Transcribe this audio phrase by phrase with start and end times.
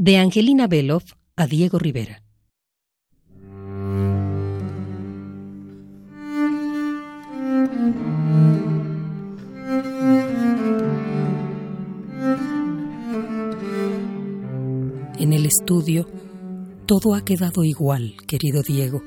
[0.00, 1.02] De Angelina Belov
[1.34, 2.22] a Diego Rivera.
[15.18, 16.08] En el estudio
[16.86, 19.02] todo ha quedado igual, querido Diego.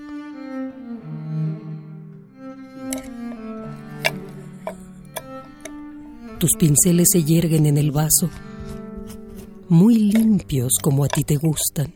[6.38, 8.30] Tus pinceles se yerguen en el vaso,
[9.72, 11.94] muy limpios como a ti te gustan.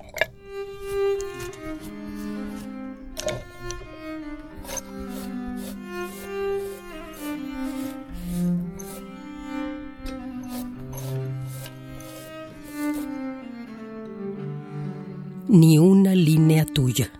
[15.49, 17.11] Ni una línea tuya.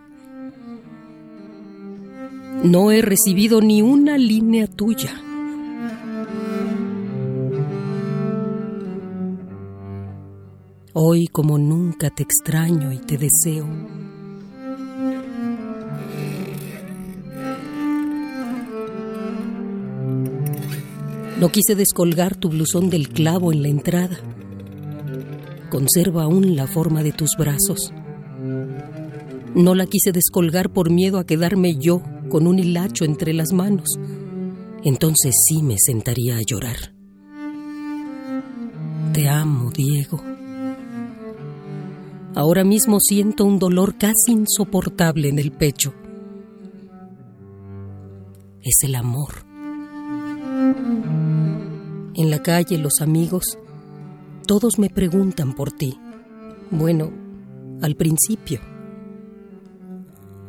[2.63, 5.24] No he recibido ni una línea tuya.
[10.97, 13.67] Hoy como nunca te extraño y te deseo.
[21.37, 24.17] No quise descolgar tu blusón del clavo en la entrada.
[25.69, 27.91] Conserva aún la forma de tus brazos.
[29.53, 33.99] No la quise descolgar por miedo a quedarme yo con un hilacho entre las manos.
[34.85, 36.93] Entonces sí me sentaría a llorar.
[39.11, 40.34] Te amo, Diego.
[42.35, 45.93] Ahora mismo siento un dolor casi insoportable en el pecho.
[48.61, 49.45] Es el amor.
[52.13, 53.57] En la calle los amigos,
[54.45, 55.97] todos me preguntan por ti.
[56.71, 57.09] Bueno,
[57.81, 58.59] al principio.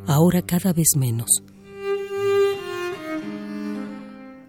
[0.07, 1.41] Ahora cada vez menos.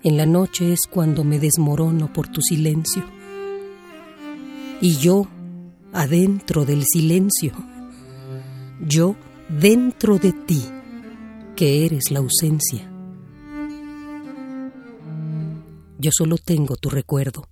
[0.02, 3.04] En la noche es cuando me desmorono por tu silencio.
[4.80, 5.28] Y yo
[5.98, 7.52] adentro del silencio,
[8.80, 9.16] yo
[9.48, 10.64] dentro de ti,
[11.56, 12.88] que eres la ausencia.
[15.98, 17.48] Yo solo tengo tu recuerdo.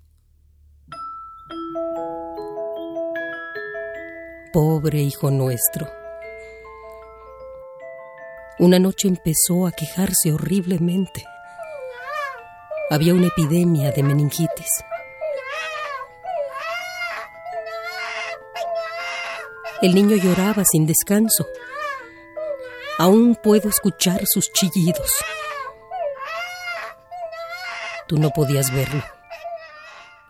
[4.52, 5.88] Pobre hijo nuestro.
[8.60, 11.24] Una noche empezó a quejarse horriblemente.
[12.90, 14.68] Había una epidemia de meningitis.
[19.82, 21.46] El niño lloraba sin descanso.
[22.98, 25.10] Aún puedo escuchar sus chillidos.
[28.08, 29.02] Tú no podías verlo.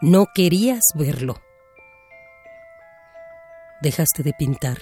[0.01, 1.41] No querías verlo.
[3.83, 4.79] Dejaste de pintar.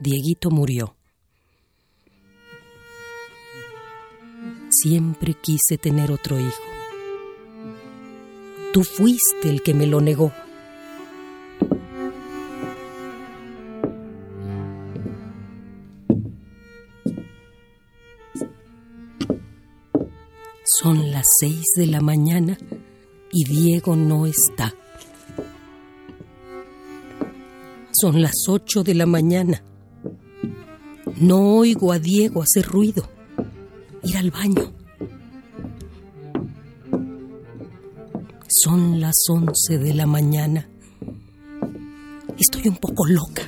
[0.00, 0.96] Dieguito murió.
[4.70, 6.62] Siempre quise tener otro hijo.
[8.72, 10.32] Tú fuiste el que me lo negó.
[20.82, 22.58] Son las seis de la mañana
[23.32, 24.74] y Diego no está.
[27.92, 29.62] Son las ocho de la mañana.
[31.18, 33.08] No oigo a Diego hacer ruido,
[34.02, 34.74] ir al baño.
[38.48, 40.68] Son las once de la mañana.
[42.38, 43.44] Estoy un poco loca.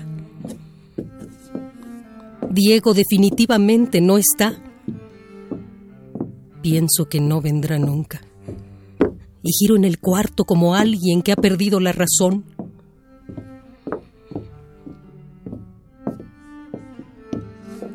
[2.50, 4.62] Diego definitivamente no está
[6.70, 8.20] pienso que no vendrá nunca.
[9.42, 12.44] Y giro en el cuarto como alguien que ha perdido la razón.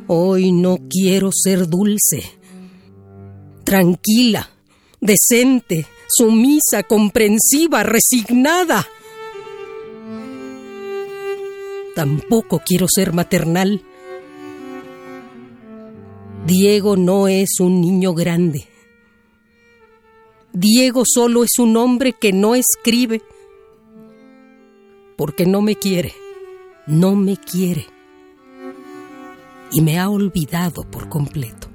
[0.07, 2.23] Hoy no quiero ser dulce,
[3.63, 4.49] tranquila,
[4.99, 8.87] decente, sumisa, comprensiva, resignada.
[11.95, 13.83] Tampoco quiero ser maternal
[16.45, 18.67] Diego no es un niño grande.
[20.51, 23.21] Diego solo es un hombre que no escribe
[25.15, 26.13] porque no me quiere,
[26.85, 27.87] no me quiere
[29.71, 31.69] y me ha olvidado por completo.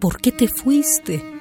[0.00, 1.39] ¿Por qué te fuiste?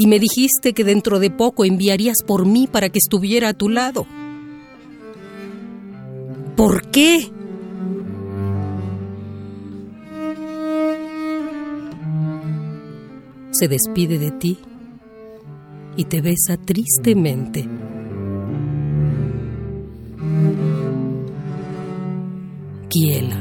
[0.00, 3.68] Y me dijiste que dentro de poco enviarías por mí para que estuviera a tu
[3.68, 4.06] lado.
[6.56, 7.32] ¿Por qué?
[13.50, 14.58] Se despide de ti
[15.96, 17.68] y te besa tristemente.
[22.88, 23.36] quiela.